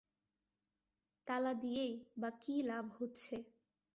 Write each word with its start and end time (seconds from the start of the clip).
তালা 1.27 1.53
দিয়েই-বা 1.61 2.29
লাভ 2.63 2.85
কী 2.85 2.95
হচ্ছে? 2.97 3.35